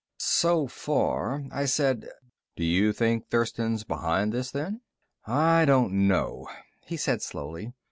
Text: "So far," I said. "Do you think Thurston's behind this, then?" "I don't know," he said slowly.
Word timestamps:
"So 0.17 0.65
far," 0.65 1.43
I 1.51 1.65
said. 1.65 2.09
"Do 2.55 2.63
you 2.63 2.91
think 2.91 3.27
Thurston's 3.29 3.83
behind 3.83 4.33
this, 4.33 4.49
then?" 4.49 4.81
"I 5.27 5.63
don't 5.65 6.07
know," 6.07 6.47
he 6.87 6.97
said 6.97 7.21
slowly. 7.21 7.73